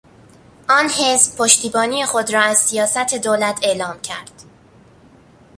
[0.69, 4.43] آن حزب پشتیبانی خود را از سیاست دولت اعلام کرد.